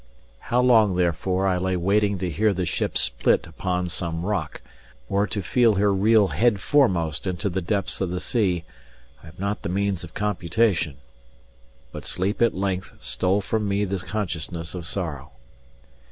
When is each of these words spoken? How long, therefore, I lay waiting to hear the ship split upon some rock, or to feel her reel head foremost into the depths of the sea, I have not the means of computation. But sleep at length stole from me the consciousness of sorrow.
How 0.39 0.61
long, 0.61 0.95
therefore, 0.95 1.45
I 1.45 1.57
lay 1.57 1.75
waiting 1.77 2.17
to 2.17 2.29
hear 2.31 2.53
the 2.53 2.65
ship 2.65 2.97
split 2.97 3.45
upon 3.45 3.87
some 3.89 4.25
rock, 4.25 4.61
or 5.07 5.27
to 5.27 5.43
feel 5.43 5.75
her 5.75 5.93
reel 5.93 6.29
head 6.29 6.59
foremost 6.59 7.27
into 7.27 7.49
the 7.51 7.61
depths 7.61 8.01
of 8.01 8.09
the 8.09 8.19
sea, 8.19 8.63
I 9.21 9.27
have 9.27 9.37
not 9.39 9.61
the 9.61 9.69
means 9.69 10.03
of 10.03 10.15
computation. 10.15 10.97
But 11.91 12.07
sleep 12.07 12.41
at 12.41 12.55
length 12.55 12.93
stole 12.99 13.41
from 13.41 13.67
me 13.67 13.85
the 13.85 13.99
consciousness 13.99 14.73
of 14.73 14.87
sorrow. 14.87 15.33